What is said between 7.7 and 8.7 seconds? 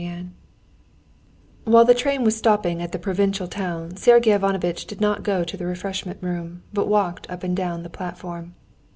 the platform.